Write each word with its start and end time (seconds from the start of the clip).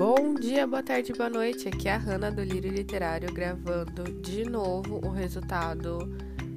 Bom 0.00 0.32
dia, 0.32 0.66
boa 0.66 0.82
tarde, 0.82 1.12
boa 1.12 1.28
noite. 1.28 1.68
Aqui 1.68 1.86
é 1.86 1.92
a 1.92 1.98
Hanna 1.98 2.32
do 2.32 2.42
Lírio 2.42 2.72
Literário 2.72 3.30
gravando 3.34 4.04
de 4.22 4.44
novo 4.48 4.98
o 5.06 5.10
resultado 5.10 5.98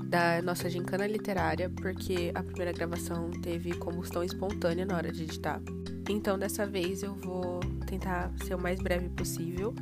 da 0.06 0.42
nossa 0.42 0.70
gincana 0.70 1.06
literária, 1.06 1.70
porque 1.70 2.32
a 2.34 2.42
primeira 2.42 2.72
gravação 2.72 3.30
teve 3.42 3.76
combustão 3.76 4.24
espontânea 4.24 4.86
na 4.86 4.96
hora 4.96 5.12
de 5.12 5.24
editar. 5.24 5.62
Então, 6.10 6.40
dessa 6.40 6.66
vez 6.66 7.04
eu 7.04 7.16
vou 7.16 7.60
tentar 7.86 8.32
ser 8.46 8.56
o 8.56 8.58
mais 8.58 8.80
breve 8.80 9.10
possível, 9.10 9.76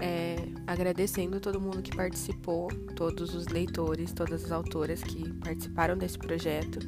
é, 0.00 0.34
agradecendo 0.66 1.38
todo 1.38 1.60
mundo 1.60 1.82
que 1.82 1.94
participou, 1.94 2.66
todos 2.96 3.36
os 3.36 3.46
leitores, 3.46 4.12
todas 4.12 4.46
as 4.46 4.50
autoras 4.50 5.00
que 5.04 5.32
participaram 5.34 5.96
desse 5.96 6.18
projeto 6.18 6.80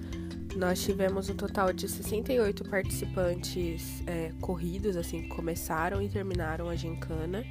nós 0.57 0.83
tivemos 0.83 1.29
um 1.29 1.35
total 1.35 1.73
de 1.73 1.89
68 1.89 2.65
participantes 2.65 4.03
é, 4.07 4.33
corridos, 4.41 4.97
assim, 4.97 5.29
começaram 5.29 6.03
e 6.03 6.09
terminaram 6.09 6.69
a 6.69 6.77
gincana. 6.77 7.45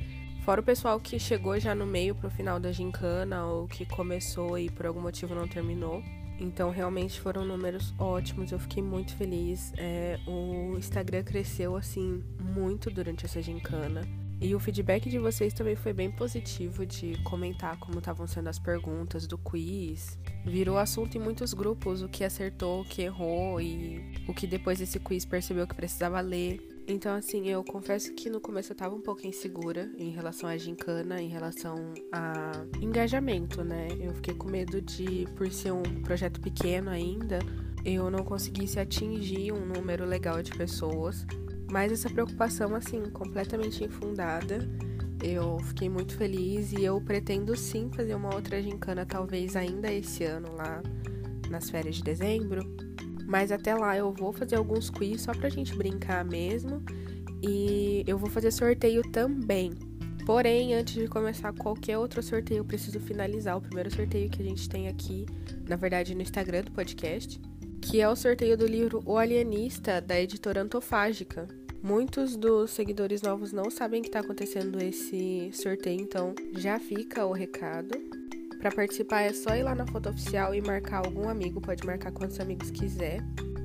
Fora 0.43 0.61
o 0.61 0.63
pessoal 0.63 0.99
que 0.99 1.19
chegou 1.19 1.59
já 1.59 1.75
no 1.75 1.85
meio 1.85 2.15
pro 2.15 2.29
final 2.29 2.59
da 2.59 2.71
gincana 2.71 3.45
ou 3.45 3.67
que 3.67 3.85
começou 3.85 4.57
e 4.57 4.69
por 4.69 4.85
algum 4.85 5.01
motivo 5.01 5.35
não 5.35 5.47
terminou. 5.47 6.01
Então, 6.39 6.69
realmente 6.69 7.19
foram 7.19 7.43
números 7.43 7.93
ótimos, 7.97 8.51
eu 8.51 8.59
fiquei 8.59 8.81
muito 8.81 9.15
feliz. 9.15 9.73
É, 9.75 10.19
o 10.27 10.77
Instagram 10.77 11.23
cresceu, 11.23 11.75
assim, 11.75 12.23
muito 12.39 12.91
durante 12.91 13.25
essa 13.25 13.41
gincana. 13.41 14.01
E 14.39 14.53
o 14.53 14.59
feedback 14.59 15.09
de 15.09 15.17
vocês 15.17 15.53
também 15.53 15.75
foi 15.75 15.93
bem 15.93 16.11
positivo 16.11 16.85
de 16.85 17.21
comentar 17.23 17.77
como 17.79 17.97
estavam 17.97 18.27
sendo 18.27 18.49
as 18.49 18.59
perguntas 18.59 19.25
do 19.25 19.37
quiz. 19.37 20.17
Virou 20.45 20.77
assunto 20.77 21.17
em 21.17 21.19
muitos 21.19 21.53
grupos 21.53 22.03
o 22.03 22.07
que 22.07 22.23
acertou, 22.23 22.81
o 22.81 22.85
que 22.85 23.01
errou 23.01 23.59
e 23.59 23.99
o 24.27 24.33
que 24.33 24.45
depois 24.45 24.77
desse 24.77 24.99
quiz 24.99 25.25
percebeu 25.25 25.65
que 25.65 25.75
precisava 25.75 26.21
ler. 26.21 26.77
Então, 26.87 27.13
assim, 27.13 27.49
eu 27.49 27.63
confesso 27.65 28.13
que 28.13 28.29
no 28.29 28.39
começo 28.39 28.71
eu 28.71 28.75
tava 28.75 28.95
um 28.95 29.01
pouco 29.01 29.25
insegura 29.27 29.91
em 29.97 30.11
relação 30.11 30.47
à 30.47 30.55
gincana, 30.55 31.21
em 31.21 31.27
relação 31.27 31.75
a 32.13 32.51
engajamento, 32.79 33.61
né? 33.61 33.89
Eu 33.99 34.13
fiquei 34.13 34.35
com 34.35 34.47
medo 34.47 34.81
de, 34.81 35.27
por 35.35 35.51
ser 35.51 35.73
um 35.73 35.83
projeto 36.03 36.39
pequeno 36.39 36.89
ainda, 36.89 37.39
eu 37.83 38.09
não 38.09 38.23
conseguisse 38.23 38.79
atingir 38.79 39.51
um 39.51 39.65
número 39.65 40.05
legal 40.05 40.41
de 40.41 40.51
pessoas. 40.51 41.25
Mas 41.69 41.91
essa 41.91 42.09
preocupação, 42.09 42.75
assim, 42.75 43.03
completamente 43.09 43.83
infundada. 43.83 44.67
Eu 45.21 45.57
fiquei 45.59 45.89
muito 45.89 46.15
feliz 46.15 46.71
e 46.71 46.83
eu 46.83 47.01
pretendo 47.01 47.55
sim 47.55 47.89
fazer 47.91 48.13
uma 48.15 48.33
outra 48.33 48.61
gincana, 48.61 49.05
talvez 49.05 49.55
ainda 49.55 49.91
esse 49.91 50.23
ano, 50.23 50.55
lá 50.55 50.81
nas 51.49 51.69
férias 51.69 51.95
de 51.95 52.03
dezembro. 52.03 52.61
Mas 53.25 53.51
até 53.51 53.75
lá 53.75 53.97
eu 53.97 54.13
vou 54.13 54.31
fazer 54.31 54.55
alguns 54.55 54.89
quiz 54.89 55.21
só 55.21 55.33
pra 55.33 55.49
gente 55.49 55.75
brincar 55.75 56.23
mesmo. 56.23 56.83
E 57.41 58.03
eu 58.07 58.17
vou 58.17 58.29
fazer 58.29 58.51
sorteio 58.51 59.01
também. 59.11 59.73
Porém, 60.25 60.75
antes 60.75 60.93
de 60.93 61.07
começar 61.07 61.53
qualquer 61.53 61.97
outro 61.97 62.21
sorteio, 62.21 62.59
eu 62.59 62.65
preciso 62.65 62.99
finalizar 62.99 63.57
o 63.57 63.61
primeiro 63.61 63.93
sorteio 63.93 64.29
que 64.29 64.41
a 64.41 64.45
gente 64.45 64.67
tem 64.67 64.87
aqui, 64.87 65.25
na 65.67 65.75
verdade, 65.75 66.13
no 66.13 66.21
Instagram 66.21 66.63
do 66.63 66.71
podcast 66.71 67.39
que 67.89 68.01
é 68.01 68.09
o 68.09 68.17
sorteio 68.17 68.57
do 68.57 68.65
livro 68.65 69.01
O 69.05 69.17
Alienista, 69.17 70.01
da 70.01 70.19
editora 70.19 70.61
Antofágica. 70.61 71.47
Muitos 71.81 72.35
dos 72.35 72.71
seguidores 72.71 73.21
novos 73.21 73.53
não 73.53 73.71
sabem 73.71 74.01
que 74.01 74.09
está 74.09 74.19
acontecendo 74.19 74.77
esse 74.81 75.49
sorteio, 75.53 76.01
então 76.01 76.35
já 76.57 76.77
fica 76.79 77.25
o 77.25 77.31
recado. 77.31 77.97
Para 78.59 78.73
participar 78.73 79.21
é 79.21 79.31
só 79.31 79.55
ir 79.55 79.63
lá 79.63 79.73
na 79.73 79.87
foto 79.87 80.09
oficial 80.09 80.53
e 80.53 80.59
marcar 80.59 81.05
algum 81.05 81.29
amigo, 81.29 81.61
pode 81.61 81.85
marcar 81.85 82.11
quantos 82.11 82.41
amigos 82.41 82.71
quiser. 82.71 83.21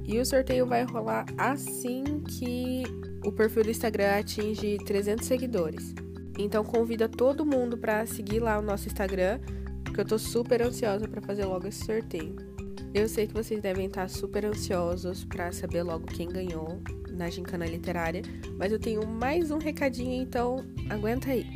E 0.06 0.20
o 0.20 0.24
sorteio 0.24 0.66
vai 0.66 0.84
rolar 0.84 1.26
assim 1.36 2.04
que 2.20 2.84
o 3.24 3.32
perfil 3.32 3.64
do 3.64 3.70
Instagram 3.70 4.20
atinge 4.20 4.78
300 4.86 5.26
seguidores. 5.26 5.94
Então 6.38 6.62
convida 6.62 7.08
todo 7.08 7.44
mundo 7.44 7.76
para 7.76 8.06
seguir 8.06 8.38
lá 8.38 8.56
o 8.60 8.62
nosso 8.62 8.86
Instagram, 8.86 9.40
porque 9.82 10.00
eu 10.00 10.04
tô 10.04 10.16
super 10.16 10.62
ansiosa 10.62 11.08
para 11.08 11.20
fazer 11.22 11.44
logo 11.44 11.66
esse 11.66 11.84
sorteio. 11.84 12.51
Eu 12.94 13.08
sei 13.08 13.26
que 13.26 13.32
vocês 13.32 13.58
devem 13.62 13.86
estar 13.86 14.06
super 14.10 14.44
ansiosos 14.44 15.24
para 15.24 15.50
saber 15.50 15.82
logo 15.82 16.06
quem 16.06 16.28
ganhou 16.28 16.78
na 17.08 17.30
gincana 17.30 17.64
literária, 17.64 18.20
mas 18.58 18.70
eu 18.70 18.78
tenho 18.78 19.06
mais 19.06 19.50
um 19.50 19.56
recadinho, 19.56 20.22
então 20.22 20.62
aguenta 20.90 21.30
aí. 21.30 21.46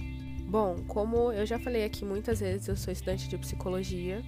Bom, 0.49 0.77
como 0.89 1.31
eu 1.33 1.45
já 1.45 1.59
falei 1.59 1.85
aqui 1.85 2.07
muitas 2.07 2.41
vezes, 2.41 2.69
eu 2.69 2.77
sou 2.77 2.91
estudante 2.91 3.29
de 3.29 3.37
psicologia 3.37 4.25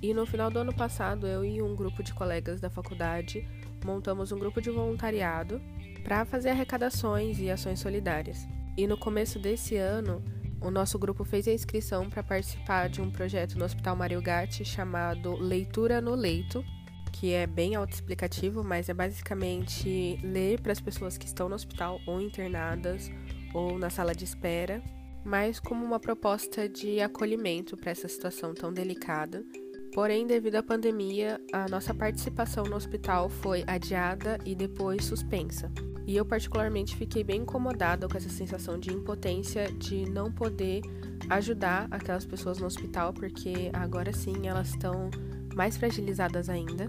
e 0.00 0.14
no 0.14 0.24
final 0.24 0.52
do 0.52 0.60
ano 0.60 0.72
passado 0.72 1.26
eu 1.26 1.44
e 1.44 1.60
um 1.60 1.74
grupo 1.74 2.00
de 2.00 2.14
colegas 2.14 2.60
da 2.60 2.70
faculdade 2.70 3.44
montamos 3.84 4.30
um 4.30 4.38
grupo 4.38 4.60
de 4.60 4.70
voluntariado 4.70 5.60
para 6.04 6.24
fazer 6.24 6.50
arrecadações 6.50 7.40
e 7.40 7.50
ações 7.50 7.80
solidárias. 7.80 8.46
E 8.76 8.86
no 8.86 8.96
começo 8.96 9.36
desse 9.36 9.74
ano, 9.74 10.22
o 10.62 10.70
nosso 10.70 10.98
grupo 10.98 11.24
fez 11.24 11.46
a 11.48 11.52
inscrição 11.52 12.08
para 12.08 12.22
participar 12.22 12.88
de 12.88 13.00
um 13.00 13.10
projeto 13.10 13.58
no 13.58 13.64
Hospital 13.64 13.96
Mario 13.96 14.22
Gatti 14.22 14.64
chamado 14.64 15.36
Leitura 15.36 16.00
no 16.00 16.14
Leito, 16.14 16.64
que 17.12 17.32
é 17.32 17.46
bem 17.46 17.74
autoexplicativo, 17.74 18.64
mas 18.64 18.88
é 18.88 18.94
basicamente 18.94 20.18
ler 20.22 20.60
para 20.60 20.72
as 20.72 20.80
pessoas 20.80 21.18
que 21.18 21.26
estão 21.26 21.48
no 21.48 21.54
hospital 21.54 22.00
ou 22.06 22.20
internadas 22.20 23.10
ou 23.52 23.78
na 23.78 23.90
sala 23.90 24.14
de 24.14 24.24
espera, 24.24 24.82
mas 25.24 25.60
como 25.60 25.84
uma 25.84 26.00
proposta 26.00 26.68
de 26.68 27.00
acolhimento 27.00 27.76
para 27.76 27.90
essa 27.90 28.08
situação 28.08 28.54
tão 28.54 28.72
delicada. 28.72 29.44
Porém, 29.92 30.26
devido 30.26 30.56
à 30.56 30.62
pandemia, 30.62 31.38
a 31.52 31.68
nossa 31.68 31.92
participação 31.92 32.64
no 32.64 32.76
hospital 32.76 33.28
foi 33.28 33.62
adiada 33.66 34.38
e 34.44 34.54
depois 34.54 35.04
suspensa. 35.04 35.70
E 36.06 36.16
eu, 36.16 36.24
particularmente, 36.24 36.96
fiquei 36.96 37.22
bem 37.22 37.42
incomodada 37.42 38.08
com 38.08 38.16
essa 38.16 38.28
sensação 38.28 38.78
de 38.78 38.92
impotência 38.92 39.70
de 39.72 40.08
não 40.08 40.32
poder 40.32 40.80
ajudar 41.28 41.86
aquelas 41.90 42.24
pessoas 42.24 42.58
no 42.58 42.66
hospital, 42.66 43.12
porque 43.12 43.70
agora 43.72 44.12
sim 44.12 44.48
elas 44.48 44.70
estão 44.70 45.10
mais 45.54 45.76
fragilizadas 45.76 46.48
ainda. 46.48 46.86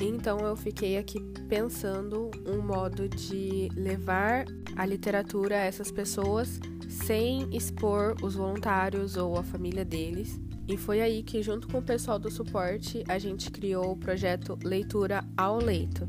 Então 0.00 0.38
eu 0.40 0.56
fiquei 0.56 0.98
aqui 0.98 1.20
pensando 1.48 2.30
um 2.46 2.60
modo 2.60 3.08
de 3.08 3.68
levar 3.74 4.44
a 4.76 4.84
literatura 4.84 5.56
a 5.56 5.64
essas 5.64 5.90
pessoas 5.90 6.60
sem 6.88 7.48
expor 7.54 8.14
os 8.22 8.34
voluntários 8.34 9.16
ou 9.16 9.38
a 9.38 9.42
família 9.42 9.84
deles. 9.84 10.38
E 10.68 10.76
foi 10.76 11.00
aí 11.00 11.22
que, 11.22 11.42
junto 11.42 11.68
com 11.68 11.78
o 11.78 11.82
pessoal 11.82 12.18
do 12.18 12.30
suporte, 12.30 13.04
a 13.08 13.18
gente 13.18 13.50
criou 13.50 13.92
o 13.92 13.96
projeto 13.96 14.58
Leitura 14.64 15.24
ao 15.36 15.58
Leito. 15.58 16.08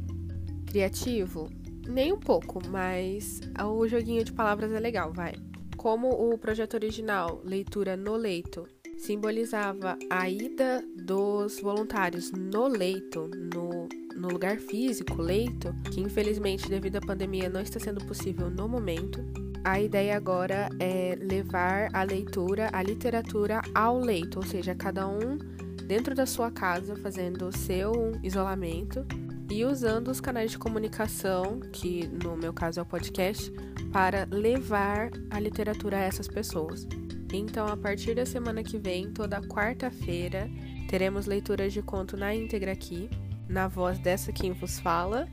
Criativo? 0.65 1.49
Nem 1.87 2.11
um 2.11 2.19
pouco, 2.19 2.59
mas 2.67 3.39
o 3.63 3.87
joguinho 3.87 4.23
de 4.23 4.33
palavras 4.33 4.71
é 4.71 4.79
legal, 4.79 5.13
vai. 5.13 5.33
Como 5.77 6.09
o 6.09 6.37
projeto 6.37 6.73
original, 6.73 7.39
Leitura 7.45 7.95
no 7.95 8.15
Leito, 8.15 8.67
simbolizava 8.97 9.97
a 10.09 10.28
ida 10.28 10.84
dos 10.96 11.59
voluntários 11.59 12.31
no 12.31 12.68
leito, 12.68 13.30
no, 13.53 13.88
no 14.16 14.28
lugar 14.28 14.58
físico, 14.58 15.22
leito, 15.22 15.74
que 15.94 16.02
infelizmente 16.02 16.68
devido 16.68 16.97
à 16.97 17.02
pandemia 17.02 17.47
não 17.47 17.62
está 17.62 17.80
sendo 17.80 18.03
possível 18.06 18.50
no 18.50 18.68
momento. 18.68 19.24
A 19.63 19.80
ideia 19.80 20.18
agora 20.18 20.69
é 20.80 21.18
levar 21.22 21.90
a 21.94 22.03
leitura, 22.03 22.69
a 22.74 22.81
literatura 22.81 23.62
ao 23.75 24.00
leito, 24.00 24.40
ou 24.40 24.46
seja, 24.46 24.74
cada 24.74 25.08
um 25.08 25.38
dentro 25.85 26.16
da 26.16 26.25
sua 26.25 26.52
casa 26.52 26.96
fazendo 26.96 27.47
o 27.47 27.56
seu 27.56 28.14
isolamento 28.24 29.06
e 29.50 29.64
usando 29.64 30.09
os 30.09 30.19
canais 30.19 30.52
de 30.52 30.58
comunicação, 30.58 31.59
que 31.72 32.08
no 32.08 32.35
meu 32.35 32.52
caso 32.52 32.79
é 32.79 32.84
o 32.84 32.85
podcast, 32.85 33.52
para 33.91 34.28
levar 34.29 35.09
a 35.29 35.40
literatura 35.40 35.97
a 35.97 36.02
essas 36.02 36.28
pessoas. 36.28 36.85
Então, 37.31 37.67
a 37.67 37.75
partir 37.75 38.15
da 38.15 38.25
semana 38.25 38.63
que 38.63 38.77
vem, 38.77 39.11
toda 39.11 39.41
quarta-feira, 39.41 40.49
teremos 40.89 41.25
leituras 41.25 41.73
de 41.73 41.81
conto 41.81 42.15
na 42.15 42.33
íntegra 42.33 42.71
aqui, 42.71 43.09
na 43.49 43.67
voz 43.67 43.99
dessa 43.99 44.31
quem 44.31 44.53
vos 44.53 44.79
fala, 44.79 45.27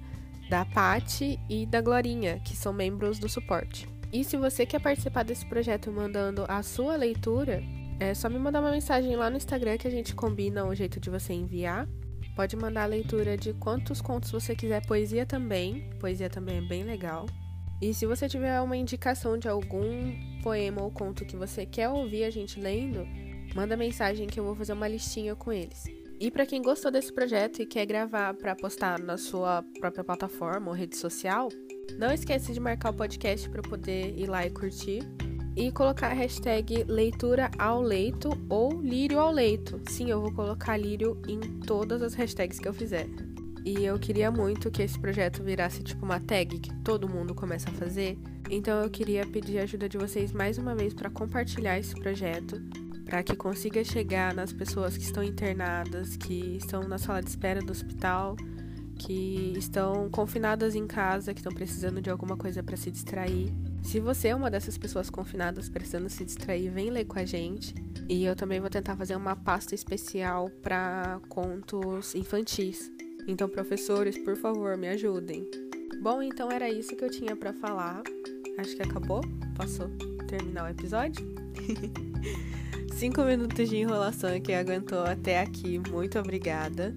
da 0.50 0.65
Pati 0.65 1.39
e 1.48 1.65
da 1.66 1.80
Glorinha, 1.80 2.41
que 2.41 2.57
são 2.57 2.72
membros 2.72 3.19
do 3.19 3.28
suporte. 3.28 3.89
E 4.13 4.22
se 4.24 4.36
você 4.36 4.66
quer 4.66 4.80
participar 4.80 5.24
desse 5.24 5.47
projeto 5.47 5.91
mandando 5.91 6.45
a 6.48 6.63
sua 6.63 6.97
leitura, 6.97 7.63
é 7.98 8.13
só 8.13 8.28
me 8.28 8.39
mandar 8.39 8.60
uma 8.60 8.71
mensagem 8.71 9.15
lá 9.16 9.30
no 9.30 9.36
Instagram 9.36 9.77
que 9.78 9.89
a 9.89 9.91
gente 9.91 10.15
combina 10.15 10.65
o 10.65 10.74
jeito 10.74 11.01
de 11.01 11.10
você 11.10 11.33
enviar. 11.33 11.89
Pode 12.34 12.57
mandar 12.57 12.83
a 12.83 12.86
leitura 12.86 13.36
de 13.36 13.53
quantos 13.54 14.01
contos 14.01 14.30
você 14.30 14.54
quiser, 14.54 14.84
poesia 14.86 15.24
também. 15.24 15.89
Poesia 16.01 16.28
também 16.28 16.59
é 16.59 16.60
bem 16.60 16.83
legal. 16.83 17.27
E 17.80 17.92
se 17.92 18.06
você 18.06 18.28
tiver 18.28 18.60
uma 18.60 18.76
indicação 18.76 19.36
de 19.36 19.48
algum 19.48 20.15
poema 20.42 20.82
ou 20.82 20.91
conto 20.91 21.24
que 21.24 21.36
você 21.36 21.66
quer 21.66 21.88
ouvir 21.88 22.24
a 22.24 22.30
gente 22.30 22.60
lendo, 22.60 23.06
manda 23.54 23.76
mensagem 23.76 24.26
que 24.26 24.38
eu 24.38 24.44
vou 24.44 24.54
fazer 24.54 24.72
uma 24.72 24.88
listinha 24.88 25.34
com 25.34 25.53
eles. 25.53 25.84
E 26.21 26.30
para 26.30 26.47
quem 26.47 26.62
gostou 26.62 26.91
desse 26.91 27.12
projeto 27.12 27.60
e 27.60 27.66
quer 27.66 27.84
gravar 27.84 28.34
para 28.34 28.54
postar 28.54 28.98
na 28.98 29.16
sua 29.16 29.65
própria 29.80 30.04
plataforma 30.04 30.68
ou 30.68 30.74
rede 30.74 30.97
social, 30.97 31.48
não 31.98 32.12
esqueça 32.12 32.53
de 32.53 32.60
marcar 32.60 32.91
o 32.91 32.94
podcast 32.94 33.48
para 33.50 33.62
poder 33.62 34.16
ir 34.16 34.26
lá 34.26 34.47
e 34.47 34.50
curtir 34.50 35.03
e 35.56 35.71
colocar 35.71 36.09
a 36.09 36.15
hashtag 36.15 36.84
leitura 36.84 37.50
ao 37.59 37.80
leito 37.80 38.30
ou 38.48 38.80
lírio 38.80 39.18
ao 39.18 39.30
leito. 39.30 39.80
Sim, 39.88 40.10
eu 40.10 40.21
vou 40.21 40.32
colocar 40.32 40.76
lírio 40.76 41.21
em 41.28 41.60
todas 41.60 42.03
as 42.03 42.15
hashtags 42.15 42.59
que 42.59 42.68
eu 42.68 42.72
fizer. 42.72 43.06
E 43.65 43.84
eu 43.84 43.99
queria 43.99 44.31
muito 44.31 44.71
que 44.71 44.83
esse 44.83 44.99
projeto 44.99 45.43
virasse 45.43 45.83
tipo 45.83 46.05
uma 46.05 46.21
tag 46.21 46.59
que 46.59 46.72
todo 46.83 47.09
mundo 47.09 47.34
começa 47.34 47.71
a 47.71 47.72
fazer. 47.72 48.19
Então 48.51 48.83
eu 48.83 48.91
queria 48.91 49.27
pedir 49.27 49.59
a 49.59 49.63
ajuda 49.63 49.89
de 49.89 49.97
vocês 49.97 50.33
mais 50.33 50.59
uma 50.59 50.75
vez 50.75 50.93
para 50.93 51.09
compartilhar 51.09 51.78
esse 51.78 51.95
projeto, 51.95 52.61
para 53.07 53.22
que 53.22 53.34
consiga 53.34 53.83
chegar 53.83 54.34
nas 54.34 54.53
pessoas 54.53 54.99
que 54.99 55.05
estão 55.05 55.25
internadas, 55.25 56.15
que 56.15 56.59
estão 56.59 56.87
na 56.87 56.99
sala 56.99 57.22
de 57.22 57.31
espera 57.31 57.61
do 57.61 57.72
hospital, 57.72 58.37
que 58.99 59.55
estão 59.57 60.10
confinadas 60.10 60.75
em 60.75 60.87
casa, 60.87 61.33
que 61.33 61.41
estão 61.41 61.53
precisando 61.53 62.03
de 62.03 62.10
alguma 62.10 62.37
coisa 62.37 62.63
para 62.63 62.77
se 62.77 62.91
distrair. 62.91 63.51
Se 63.83 63.99
você 63.99 64.28
é 64.28 64.34
uma 64.34 64.51
dessas 64.51 64.77
pessoas 64.77 65.09
confinadas 65.09 65.71
precisando 65.71 66.10
se 66.10 66.22
distrair, 66.25 66.71
vem 66.71 66.91
ler 66.91 67.07
com 67.07 67.19
a 67.19 67.25
gente. 67.25 67.75
E 68.09 68.25
eu 68.25 68.37
também 68.37 68.60
vou 68.60 68.69
tentar 68.69 68.95
fazer 68.97 69.17
uma 69.17 69.34
pasta 69.34 69.75
especial 69.75 70.51
para 70.63 71.19
contos 71.31 72.15
infantis. 72.15 72.93
Então, 73.26 73.48
professores, 73.48 74.18
por 74.18 74.36
favor, 74.36 74.76
me 74.76 74.88
ajudem. 74.88 75.48
Bom, 76.03 76.22
então 76.22 76.50
era 76.50 76.68
isso 76.68 76.94
que 76.94 77.04
eu 77.04 77.10
tinha 77.10 77.34
para 77.34 77.53
falar. 77.53 78.03
Acho 78.59 78.76
que 78.76 78.82
acabou. 78.82 79.22
Posso 79.56 79.88
terminar 80.28 80.65
o 80.65 80.68
episódio? 80.68 81.24
Cinco 82.92 83.22
minutos 83.22 83.68
de 83.68 83.76
enrolação 83.78 84.38
que 84.41 84.53
aguentou 84.53 85.03
até 85.04 85.41
aqui. 85.41 85.80
Muito 85.91 86.18
obrigada. 86.18 86.94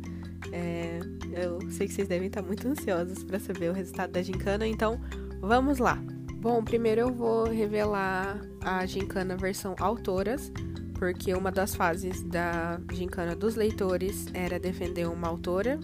É, 0.51 0.99
eu 1.33 1.59
sei 1.71 1.87
que 1.87 1.93
vocês 1.93 2.07
devem 2.07 2.27
estar 2.27 2.41
muito 2.41 2.67
ansiosos 2.67 3.23
para 3.23 3.39
saber 3.39 3.69
o 3.69 3.73
resultado 3.73 4.11
da 4.11 4.21
gincana, 4.21 4.67
então 4.67 4.99
vamos 5.39 5.79
lá. 5.79 6.01
Bom, 6.35 6.63
primeiro 6.63 7.01
eu 7.01 7.13
vou 7.13 7.45
revelar 7.45 8.39
a 8.61 8.85
gincana 8.85 9.35
versão 9.35 9.75
autoras, 9.79 10.51
porque 10.93 11.33
uma 11.33 11.51
das 11.51 11.75
fases 11.75 12.21
da 12.23 12.79
gincana 12.93 13.35
dos 13.35 13.55
leitores 13.55 14.27
era 14.33 14.59
defender 14.59 15.07
uma 15.07 15.27
autora 15.27 15.79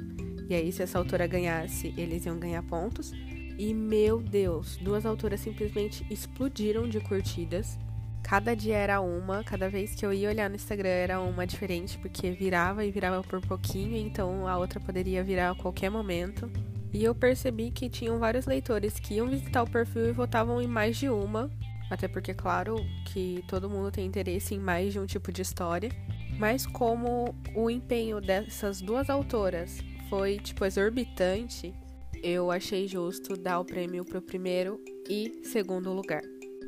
e 0.53 0.55
aí, 0.55 0.71
se 0.71 0.83
essa 0.83 0.99
autora 0.99 1.25
ganhasse, 1.25 1.95
eles 1.97 2.27
iam 2.27 2.37
ganhar 2.37 2.61
pontos. 2.61 3.11
E 3.57 3.73
meu 3.73 4.21
Deus, 4.21 4.77
duas 4.77 5.03
autoras 5.03 5.39
simplesmente 5.39 6.05
explodiram 6.11 6.87
de 6.87 6.99
curtidas. 6.99 7.79
Cada 8.21 8.55
dia 8.55 8.77
era 8.77 9.01
uma, 9.01 9.43
cada 9.43 9.67
vez 9.67 9.95
que 9.95 10.05
eu 10.05 10.13
ia 10.13 10.29
olhar 10.29 10.51
no 10.51 10.55
Instagram 10.55 10.89
era 10.89 11.19
uma 11.19 11.47
diferente, 11.47 11.97
porque 11.97 12.29
virava 12.29 12.85
e 12.85 12.91
virava 12.91 13.23
por 13.23 13.41
pouquinho, 13.41 13.97
então 13.97 14.47
a 14.47 14.55
outra 14.55 14.79
poderia 14.79 15.23
virar 15.23 15.49
a 15.49 15.55
qualquer 15.55 15.89
momento. 15.89 16.47
E 16.93 17.03
eu 17.03 17.15
percebi 17.15 17.71
que 17.71 17.89
tinham 17.89 18.19
vários 18.19 18.45
leitores 18.45 18.99
que 18.99 19.15
iam 19.15 19.27
visitar 19.27 19.63
o 19.63 19.69
perfil 19.69 20.09
e 20.09 20.11
votavam 20.11 20.61
em 20.61 20.67
mais 20.67 20.97
de 20.97 21.09
uma, 21.09 21.49
até 21.89 22.07
porque, 22.07 22.31
claro, 22.31 22.75
que 23.07 23.43
todo 23.47 23.67
mundo 23.67 23.89
tem 23.89 24.05
interesse 24.05 24.53
em 24.53 24.59
mais 24.59 24.93
de 24.93 24.99
um 24.99 25.07
tipo 25.07 25.31
de 25.31 25.41
história. 25.41 25.89
Mas 26.37 26.67
como 26.67 27.35
o 27.55 27.71
empenho 27.71 28.21
dessas 28.21 28.81
duas 28.81 29.09
autoras 29.09 29.79
foi, 30.13 30.37
tipo, 30.37 30.63
exorbitante, 30.63 31.73
eu 32.21 32.51
achei 32.51 32.87
justo 32.87 33.35
dar 33.35 33.59
o 33.59 33.65
prêmio 33.65 34.05
pro 34.05 34.21
primeiro 34.21 34.79
e 35.09 35.41
segundo 35.43 35.91
lugar. 35.91 36.21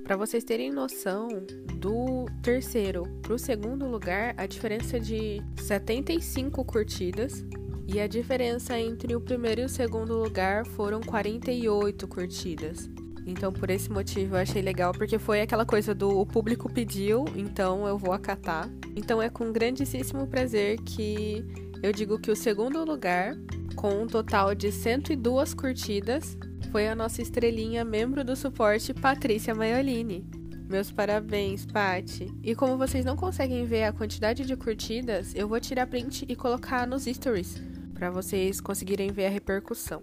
Para 0.04 0.18
vocês 0.18 0.44
terem 0.44 0.72
noção, 0.72 1.28
do 1.76 2.26
terceiro 2.42 3.04
pro 3.22 3.38
segundo 3.38 3.86
lugar, 3.86 4.34
a 4.36 4.48
diferença 4.48 4.98
é 4.98 5.00
de 5.00 5.44
75 5.62 6.66
curtidas 6.66 7.46
e 7.88 8.00
a 8.00 8.08
diferença 8.08 8.80
entre 8.80 9.16
o 9.16 9.22
primeiro 9.22 9.62
e 9.62 9.66
o 9.66 9.70
segundo 9.70 10.16
lugar 10.18 10.66
foram 10.66 11.00
48 11.00 12.08
curtidas. 12.08 12.90
Então, 13.28 13.54
por 13.54 13.70
esse 13.70 13.92
motivo, 13.92 14.36
eu 14.36 14.40
achei 14.40 14.64
legal, 14.64 14.92
porque 14.92 15.20
foi 15.20 15.42
aquela 15.42 15.68
coisa 15.68 15.94
do 15.94 16.10
o 16.20 16.26
público 16.26 16.68
pediu, 16.68 17.26
então 17.36 17.88
eu 17.88 17.96
vou 17.96 18.12
acatar. 18.12 18.68
Então, 18.96 19.22
é 19.22 19.30
com 19.30 19.52
grandíssimo 19.52 20.26
prazer 20.26 20.80
que 20.82 21.46
eu 21.86 21.92
digo 21.92 22.18
que 22.18 22.32
o 22.32 22.36
segundo 22.36 22.84
lugar, 22.84 23.36
com 23.76 24.02
um 24.02 24.08
total 24.08 24.56
de 24.56 24.72
102 24.72 25.54
curtidas, 25.54 26.36
foi 26.72 26.88
a 26.88 26.96
nossa 26.96 27.22
estrelinha 27.22 27.86
membro 27.86 28.24
do 28.24 28.36
suporte 28.36 28.92
Patrícia 28.92 29.54
Maiolini. 29.54 30.28
Meus 30.68 30.92
parabéns, 30.92 31.64
Pati. 31.64 32.28
E 32.42 32.56
como 32.56 32.76
vocês 32.76 33.06
não 33.06 33.16
conseguem 33.16 33.66
ver 33.66 33.84
a 33.84 33.94
quantidade 33.94 34.46
de 34.46 34.56
curtidas, 34.56 35.36
eu 35.36 35.48
vou 35.48 35.60
tirar 35.60 35.86
print 35.86 36.26
e 36.28 36.36
colocar 36.36 36.88
nos 36.88 37.06
stories 37.06 37.62
para 37.94 38.10
vocês 38.10 38.60
conseguirem 38.60 39.12
ver 39.12 39.28
a 39.28 39.30
repercussão. 39.30 40.02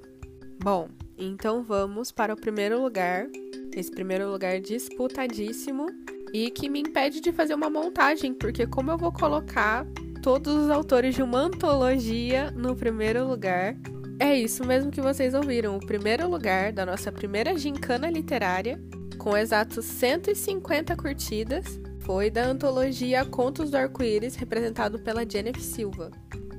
Bom, 0.63 0.89
então 1.19 1.65
vamos 1.65 2.13
para 2.13 2.33
o 2.33 2.41
primeiro 2.41 2.81
lugar. 2.81 3.27
Esse 3.75 3.91
primeiro 3.91 4.31
lugar 4.31 4.61
disputadíssimo 4.61 5.87
e 6.33 6.49
que 6.49 6.69
me 6.69 6.79
impede 6.79 7.21
de 7.21 7.33
fazer 7.33 7.55
uma 7.55 7.69
montagem, 7.69 8.33
porque 8.33 8.69
como 8.69 8.93
eu 8.93 8.97
vou 8.97 9.13
colocar 9.13 9.85
todos 10.23 10.55
os 10.55 10.71
autores 10.71 11.17
de 11.17 11.23
uma 11.23 11.41
antologia 11.41 12.53
no 12.53 12.77
primeiro 12.77 13.27
lugar. 13.27 13.77
É 14.21 14.39
isso 14.39 14.65
mesmo 14.65 14.93
que 14.93 15.01
vocês 15.01 15.35
ouviram, 15.35 15.77
o 15.77 15.85
primeiro 15.85 16.31
lugar 16.31 16.73
da 16.73 16.87
nossa 16.87 17.11
primeira 17.11 17.59
gincana 17.59 18.09
literária, 18.09 18.81
com 19.19 19.37
exatos 19.37 19.85
150 19.85 20.95
curtidas, 20.95 21.81
foi 21.99 22.31
da 22.31 22.45
antologia 22.45 23.25
Contos 23.25 23.73
do 23.73 23.77
Arco-Íris, 23.77 24.37
representado 24.37 25.01
pela 25.01 25.29
Jennifer 25.29 25.61
Silva. 25.61 26.13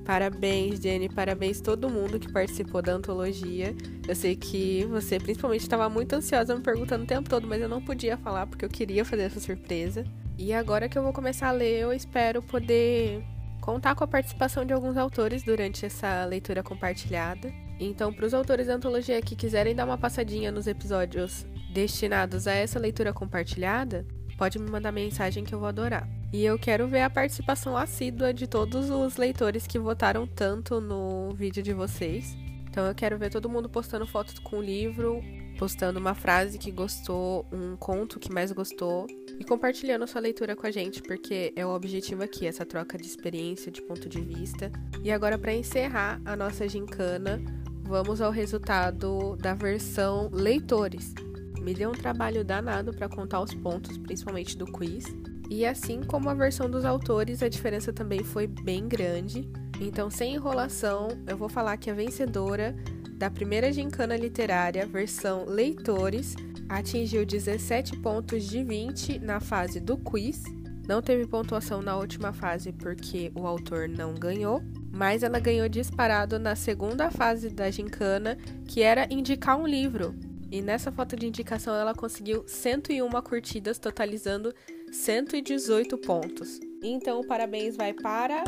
Parabéns, 0.03 0.81
Jenny, 0.81 1.07
parabéns 1.07 1.61
todo 1.61 1.89
mundo 1.89 2.19
que 2.19 2.29
participou 2.29 2.81
da 2.81 2.91
antologia. 2.91 3.73
Eu 4.05 4.13
sei 4.13 4.35
que 4.35 4.83
você 4.89 5.17
principalmente 5.17 5.61
estava 5.61 5.87
muito 5.87 6.11
ansiosa 6.11 6.53
me 6.53 6.61
perguntando 6.61 7.05
o 7.05 7.07
tempo 7.07 7.29
todo, 7.29 7.47
mas 7.47 7.61
eu 7.61 7.69
não 7.69 7.81
podia 7.81 8.17
falar 8.17 8.45
porque 8.45 8.65
eu 8.65 8.69
queria 8.69 9.05
fazer 9.05 9.23
essa 9.23 9.39
surpresa. 9.39 10.03
E 10.37 10.51
agora 10.51 10.89
que 10.89 10.97
eu 10.97 11.03
vou 11.03 11.13
começar 11.13 11.47
a 11.47 11.51
ler, 11.53 11.79
eu 11.79 11.93
espero 11.93 12.41
poder 12.41 13.23
contar 13.63 13.95
com 13.95 14.03
a 14.03 14.07
participação 14.07 14.65
de 14.65 14.73
alguns 14.73 14.97
autores 14.97 15.41
durante 15.41 15.85
essa 15.85 16.25
leitura 16.25 16.61
compartilhada. 16.61 17.49
Então, 17.79 18.13
para 18.13 18.25
os 18.25 18.33
autores 18.33 18.67
da 18.67 18.75
antologia 18.75 19.21
que 19.21 19.37
quiserem 19.37 19.73
dar 19.73 19.85
uma 19.85 19.97
passadinha 19.97 20.51
nos 20.51 20.67
episódios 20.67 21.45
destinados 21.73 22.45
a 22.45 22.51
essa 22.51 22.77
leitura 22.77 23.13
compartilhada, 23.13 24.05
pode 24.37 24.59
me 24.59 24.69
mandar 24.69 24.91
mensagem 24.91 25.45
que 25.45 25.55
eu 25.55 25.59
vou 25.59 25.69
adorar. 25.69 26.05
E 26.33 26.43
eu 26.43 26.59
quero 26.59 26.89
ver 26.89 27.03
a 27.03 27.09
participação 27.09 27.77
assídua 27.77 28.33
de 28.33 28.47
todos 28.47 28.89
os 28.89 29.15
leitores 29.15 29.65
que 29.65 29.79
votaram 29.79 30.27
tanto 30.27 30.81
no 30.81 31.33
vídeo 31.33 31.63
de 31.63 31.71
vocês. 31.71 32.35
Então 32.69 32.85
eu 32.85 32.93
quero 32.93 33.17
ver 33.17 33.29
todo 33.29 33.47
mundo 33.47 33.69
postando 33.69 34.05
fotos 34.05 34.39
com 34.39 34.57
o 34.57 34.61
livro, 34.61 35.21
postando 35.57 35.99
uma 35.99 36.13
frase 36.13 36.57
que 36.57 36.69
gostou, 36.69 37.45
um 37.49 37.77
conto 37.77 38.19
que 38.19 38.29
mais 38.29 38.51
gostou 38.51 39.07
e 39.39 39.43
compartilhando 39.43 40.07
sua 40.07 40.21
leitura 40.21 40.55
com 40.55 40.65
a 40.67 40.71
gente, 40.71 41.01
porque 41.01 41.53
é 41.55 41.65
o 41.65 41.69
objetivo 41.69 42.23
aqui, 42.23 42.45
essa 42.45 42.65
troca 42.65 42.97
de 42.97 43.05
experiência, 43.05 43.71
de 43.71 43.81
ponto 43.81 44.07
de 44.07 44.21
vista. 44.21 44.71
E 45.03 45.11
agora, 45.11 45.37
para 45.37 45.53
encerrar 45.53 46.21
a 46.25 46.35
nossa 46.35 46.67
gincana, 46.67 47.41
vamos 47.83 48.21
ao 48.21 48.31
resultado 48.31 49.35
da 49.37 49.53
versão 49.53 50.29
leitores. 50.31 51.13
Me 51.59 51.73
deu 51.73 51.89
um 51.89 51.93
trabalho 51.93 52.43
danado 52.43 52.93
para 52.93 53.07
contar 53.07 53.41
os 53.41 53.53
pontos, 53.53 53.97
principalmente 53.97 54.57
do 54.57 54.65
quiz. 54.65 55.05
E 55.49 55.65
assim 55.65 56.01
como 56.01 56.29
a 56.29 56.33
versão 56.33 56.69
dos 56.69 56.85
autores, 56.85 57.43
a 57.43 57.49
diferença 57.49 57.93
também 57.93 58.23
foi 58.23 58.47
bem 58.47 58.87
grande. 58.87 59.49
Então, 59.79 60.09
sem 60.09 60.35
enrolação, 60.35 61.07
eu 61.27 61.37
vou 61.37 61.49
falar 61.49 61.77
que 61.77 61.89
a 61.89 61.93
vencedora 61.93 62.75
da 63.13 63.29
primeira 63.29 63.71
gincana 63.71 64.17
literária, 64.17 64.85
versão 64.85 65.45
leitores, 65.45 66.35
atingiu 66.73 67.25
17 67.25 67.97
pontos 67.97 68.45
de 68.45 68.63
20 68.63 69.19
na 69.19 69.39
fase 69.39 69.79
do 69.79 69.95
quiz. 69.97 70.43
Não 70.87 71.01
teve 71.01 71.27
pontuação 71.27 71.81
na 71.81 71.95
última 71.95 72.33
fase 72.33 72.73
porque 72.73 73.31
o 73.35 73.47
autor 73.47 73.87
não 73.87 74.13
ganhou, 74.13 74.61
mas 74.91 75.23
ela 75.23 75.39
ganhou 75.39 75.69
disparado 75.69 76.37
na 76.39 76.55
segunda 76.55 77.09
fase 77.09 77.49
da 77.49 77.69
gincana, 77.69 78.37
que 78.67 78.81
era 78.81 79.07
indicar 79.09 79.57
um 79.57 79.67
livro. 79.67 80.15
E 80.51 80.61
nessa 80.61 80.91
foto 80.91 81.15
de 81.15 81.27
indicação 81.27 81.73
ela 81.75 81.93
conseguiu 81.93 82.43
101 82.47 83.09
curtidas, 83.21 83.79
totalizando 83.79 84.53
118 84.91 85.97
pontos. 85.99 86.59
Então, 86.83 87.21
parabéns 87.23 87.77
vai 87.77 87.93
para 87.93 88.43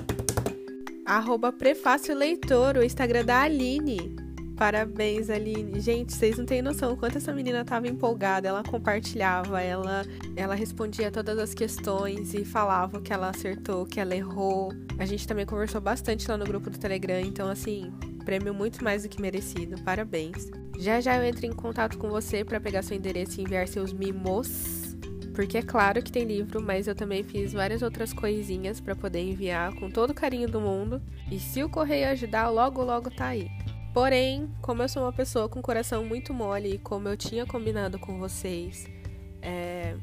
arroba 1.05 1.53
Prefácio 1.53 2.15
Leitor, 2.15 2.77
o 2.77 2.84
Instagram 2.84 3.24
da 3.24 3.41
Aline. 3.41 4.25
Parabéns, 4.55 5.29
Aline. 5.29 5.81
Gente, 5.81 6.13
vocês 6.13 6.38
não 6.38 6.45
têm 6.45 6.62
noção 6.62 6.95
quanto 6.95 7.17
essa 7.17 7.33
menina 7.33 7.65
tava 7.65 7.88
empolgada. 7.88 8.47
Ela 8.47 8.63
compartilhava, 8.63 9.62
ela, 9.62 10.03
ela 10.35 10.55
respondia 10.55 11.12
todas 11.12 11.38
as 11.38 11.53
questões 11.53 12.33
e 12.33 12.45
falava 12.45 13.01
que 13.01 13.12
ela 13.12 13.29
acertou, 13.29 13.85
que 13.85 14.00
ela 14.00 14.15
errou. 14.15 14.71
A 14.97 15.05
gente 15.05 15.27
também 15.27 15.45
conversou 15.45 15.81
bastante 15.81 16.29
lá 16.29 16.38
no 16.38 16.45
grupo 16.45 16.69
do 16.69 16.79
Telegram, 16.79 17.19
então, 17.19 17.50
assim, 17.50 17.91
prêmio 18.24 18.53
muito 18.53 18.81
mais 18.81 19.03
do 19.03 19.09
que 19.09 19.21
merecido. 19.21 19.81
Parabéns. 19.83 20.50
Já 20.79 21.01
já 21.01 21.17
eu 21.17 21.24
entro 21.24 21.45
em 21.45 21.53
contato 21.53 21.97
com 21.97 22.09
você 22.09 22.43
para 22.43 22.59
pegar 22.59 22.81
seu 22.81 22.95
endereço 22.95 23.39
e 23.39 23.43
enviar 23.43 23.67
seus 23.67 23.91
mimos. 23.91 24.95
Porque 25.33 25.57
é 25.57 25.62
claro 25.62 26.01
que 26.01 26.12
tem 26.12 26.24
livro, 26.24 26.62
mas 26.62 26.88
eu 26.88 26.95
também 26.95 27.21
fiz 27.21 27.51
várias 27.51 27.81
outras 27.81 28.13
coisinhas 28.13 28.79
para 28.79 28.95
poder 28.95 29.19
enviar 29.19 29.74
com 29.75 29.89
todo 29.91 30.12
o 30.12 30.13
carinho 30.13 30.47
do 30.47 30.62
mundo. 30.62 31.01
E 31.29 31.38
se 31.39 31.62
o 31.62 31.67
correio 31.67 32.07
ajudar, 32.07 32.50
logo 32.50 32.81
logo 32.81 33.12
tá 33.12 33.27
aí. 33.27 33.50
Porém, 33.96 34.52
como 34.62 34.84
eu 34.84 34.90
sou 34.90 35.04
uma 35.04 35.14
pessoa 35.14 35.48
com 35.48 35.62
coração 35.62 36.04
muito 36.04 36.34
mole 36.34 36.74
e 36.74 36.78
como 36.78 37.08
eu 37.08 37.16
tinha 37.16 37.46
combinado 37.46 37.98
com 37.98 38.20
vocês 38.20 38.86
é, 39.42 39.96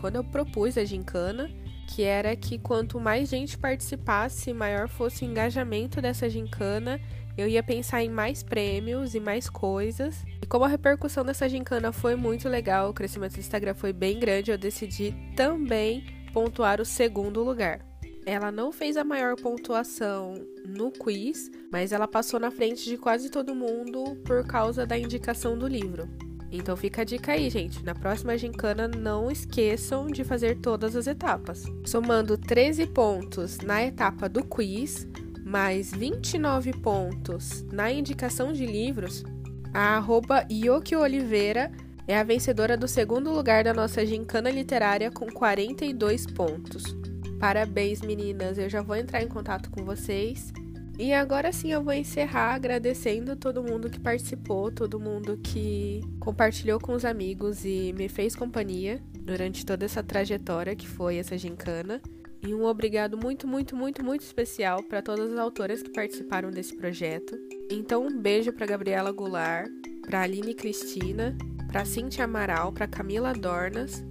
quando 0.00 0.16
eu 0.16 0.24
propus 0.24 0.78
a 0.78 0.84
gincana, 0.86 1.50
que 1.86 2.02
era 2.02 2.34
que 2.34 2.58
quanto 2.58 2.98
mais 2.98 3.28
gente 3.28 3.58
participasse, 3.58 4.54
maior 4.54 4.88
fosse 4.88 5.26
o 5.26 5.28
engajamento 5.28 6.00
dessa 6.00 6.26
gincana 6.30 6.98
eu 7.36 7.46
ia 7.46 7.62
pensar 7.62 8.02
em 8.02 8.08
mais 8.08 8.42
prêmios 8.42 9.14
e 9.14 9.20
mais 9.20 9.50
coisas. 9.50 10.24
E 10.40 10.46
como 10.46 10.64
a 10.64 10.68
repercussão 10.68 11.24
dessa 11.24 11.46
gincana 11.46 11.92
foi 11.92 12.14
muito 12.14 12.48
legal, 12.48 12.88
o 12.88 12.94
crescimento 12.94 13.34
do 13.34 13.40
Instagram 13.40 13.74
foi 13.74 13.92
bem 13.92 14.18
grande, 14.18 14.52
eu 14.52 14.58
decidi 14.58 15.14
também 15.36 16.06
pontuar 16.32 16.80
o 16.80 16.84
segundo 16.84 17.42
lugar. 17.42 17.80
Ela 18.26 18.50
não 18.50 18.72
fez 18.72 18.96
a 18.96 19.04
maior 19.04 19.36
pontuação 19.36 20.34
no 20.66 20.90
quiz, 20.90 21.50
mas 21.70 21.92
ela 21.92 22.08
passou 22.08 22.40
na 22.40 22.50
frente 22.50 22.84
de 22.84 22.96
quase 22.96 23.30
todo 23.30 23.54
mundo 23.54 24.16
por 24.24 24.46
causa 24.46 24.86
da 24.86 24.96
indicação 24.96 25.58
do 25.58 25.68
livro. 25.68 26.08
Então 26.50 26.76
fica 26.76 27.02
a 27.02 27.04
dica 27.04 27.32
aí, 27.32 27.50
gente. 27.50 27.84
Na 27.84 27.94
próxima 27.94 28.38
gincana, 28.38 28.86
não 28.86 29.30
esqueçam 29.30 30.06
de 30.06 30.22
fazer 30.22 30.58
todas 30.60 30.94
as 30.94 31.06
etapas. 31.06 31.64
Somando 31.84 32.38
13 32.38 32.86
pontos 32.86 33.58
na 33.58 33.82
etapa 33.82 34.28
do 34.28 34.44
quiz, 34.44 35.06
mais 35.44 35.92
29 35.92 36.72
pontos 36.74 37.64
na 37.72 37.90
indicação 37.90 38.52
de 38.52 38.64
livros, 38.64 39.24
a 39.74 39.96
arroba 39.96 40.46
Yoki 40.50 40.94
Oliveira 40.94 41.72
é 42.06 42.16
a 42.16 42.22
vencedora 42.22 42.76
do 42.76 42.86
segundo 42.86 43.32
lugar 43.32 43.64
da 43.64 43.74
nossa 43.74 44.06
gincana 44.06 44.50
literária 44.50 45.10
com 45.10 45.26
42 45.26 46.26
pontos. 46.26 47.03
Parabéns, 47.44 48.00
meninas! 48.00 48.56
Eu 48.56 48.70
já 48.70 48.80
vou 48.80 48.96
entrar 48.96 49.22
em 49.22 49.28
contato 49.28 49.70
com 49.70 49.84
vocês. 49.84 50.50
E 50.98 51.12
agora 51.12 51.52
sim 51.52 51.72
eu 51.72 51.84
vou 51.84 51.92
encerrar 51.92 52.54
agradecendo 52.54 53.36
todo 53.36 53.62
mundo 53.62 53.90
que 53.90 54.00
participou, 54.00 54.72
todo 54.72 54.98
mundo 54.98 55.38
que 55.44 56.00
compartilhou 56.18 56.80
com 56.80 56.94
os 56.94 57.04
amigos 57.04 57.66
e 57.66 57.92
me 57.92 58.08
fez 58.08 58.34
companhia 58.34 58.98
durante 59.20 59.66
toda 59.66 59.84
essa 59.84 60.02
trajetória 60.02 60.74
que 60.74 60.88
foi 60.88 61.16
essa 61.16 61.36
gincana. 61.36 62.00
E 62.40 62.54
um 62.54 62.64
obrigado 62.64 63.18
muito, 63.18 63.46
muito, 63.46 63.76
muito, 63.76 64.02
muito 64.02 64.22
especial 64.22 64.82
para 64.82 65.02
todas 65.02 65.30
as 65.30 65.38
autoras 65.38 65.82
que 65.82 65.90
participaram 65.90 66.50
desse 66.50 66.74
projeto. 66.74 67.36
Então, 67.70 68.06
um 68.06 68.22
beijo 68.22 68.54
para 68.54 68.64
Gabriela 68.64 69.12
Goulart, 69.12 69.68
para 70.00 70.22
Aline 70.22 70.54
Cristina, 70.54 71.36
para 71.70 71.84
Cintia 71.84 72.24
Amaral, 72.24 72.72
para 72.72 72.86
Camila 72.86 73.34
Dornas, 73.34 74.02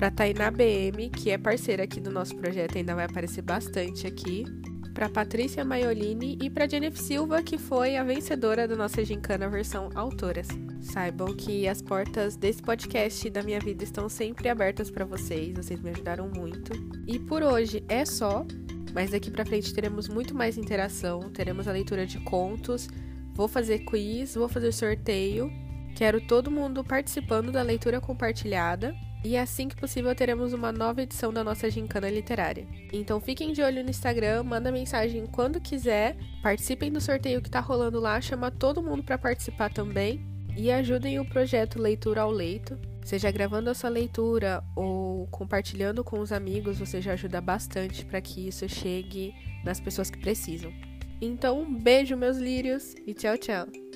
para 0.00 0.10
Tainá 0.10 0.50
BM, 0.50 1.10
que 1.10 1.30
é 1.30 1.36
parceira 1.36 1.82
aqui 1.82 2.00
do 2.00 2.10
nosso 2.10 2.34
projeto, 2.34 2.78
ainda 2.78 2.94
vai 2.94 3.04
aparecer 3.04 3.42
bastante 3.42 4.06
aqui, 4.06 4.46
para 4.94 5.10
Patrícia 5.10 5.62
Maiolini 5.62 6.38
e 6.40 6.48
para 6.48 6.66
Jennifer 6.66 6.98
Silva, 6.98 7.42
que 7.42 7.58
foi 7.58 7.98
a 7.98 8.02
vencedora 8.02 8.66
da 8.66 8.74
nossa 8.74 9.04
gincana 9.04 9.46
versão 9.46 9.90
autoras. 9.94 10.48
Saibam 10.80 11.36
que 11.36 11.68
as 11.68 11.82
portas 11.82 12.34
desse 12.34 12.62
podcast 12.62 13.26
e 13.26 13.30
da 13.30 13.42
minha 13.42 13.60
vida 13.60 13.84
estão 13.84 14.08
sempre 14.08 14.48
abertas 14.48 14.90
para 14.90 15.04
vocês, 15.04 15.54
vocês 15.54 15.78
me 15.82 15.90
ajudaram 15.90 16.30
muito. 16.34 16.72
E 17.06 17.18
por 17.18 17.42
hoje 17.42 17.84
é 17.86 18.06
só, 18.06 18.46
mas 18.94 19.10
daqui 19.10 19.30
para 19.30 19.44
frente 19.44 19.74
teremos 19.74 20.08
muito 20.08 20.34
mais 20.34 20.56
interação, 20.56 21.28
teremos 21.28 21.68
a 21.68 21.72
leitura 21.72 22.06
de 22.06 22.18
contos, 22.20 22.88
vou 23.34 23.46
fazer 23.46 23.80
quiz, 23.80 24.34
vou 24.34 24.48
fazer 24.48 24.72
sorteio. 24.72 25.52
Quero 25.94 26.22
todo 26.22 26.50
mundo 26.50 26.82
participando 26.82 27.52
da 27.52 27.60
leitura 27.60 28.00
compartilhada. 28.00 28.94
E 29.22 29.36
assim 29.36 29.68
que 29.68 29.76
possível 29.76 30.14
teremos 30.14 30.52
uma 30.52 30.72
nova 30.72 31.02
edição 31.02 31.32
da 31.32 31.44
nossa 31.44 31.70
gincana 31.70 32.08
literária. 32.08 32.66
Então 32.92 33.20
fiquem 33.20 33.52
de 33.52 33.62
olho 33.62 33.84
no 33.84 33.90
Instagram, 33.90 34.42
manda 34.44 34.72
mensagem 34.72 35.26
quando 35.26 35.60
quiser, 35.60 36.16
participem 36.42 36.90
do 36.90 37.00
sorteio 37.00 37.42
que 37.42 37.50
tá 37.50 37.60
rolando 37.60 38.00
lá, 38.00 38.20
chama 38.20 38.50
todo 38.50 38.82
mundo 38.82 39.02
para 39.02 39.18
participar 39.18 39.70
também 39.70 40.24
e 40.56 40.70
ajudem 40.70 41.20
o 41.20 41.24
projeto 41.24 41.80
Leitura 41.80 42.22
ao 42.22 42.30
Leito. 42.30 42.78
Seja 43.04 43.30
gravando 43.30 43.70
a 43.70 43.74
sua 43.74 43.90
leitura 43.90 44.62
ou 44.76 45.26
compartilhando 45.28 46.04
com 46.04 46.20
os 46.20 46.32
amigos, 46.32 46.78
você 46.78 47.00
já 47.00 47.12
ajuda 47.12 47.40
bastante 47.40 48.04
para 48.04 48.20
que 48.20 48.46
isso 48.48 48.68
chegue 48.68 49.34
nas 49.64 49.80
pessoas 49.80 50.10
que 50.10 50.18
precisam. 50.18 50.72
Então, 51.20 51.60
um 51.60 51.74
beijo, 51.74 52.16
meus 52.16 52.38
lírios, 52.38 52.94
e 53.06 53.12
tchau, 53.12 53.36
tchau! 53.36 53.89